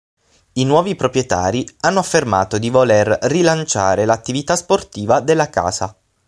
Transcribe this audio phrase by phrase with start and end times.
[0.53, 5.95] I nuovi proprietari hanno affermato di voler rilanciare l'attività sportiva della casa.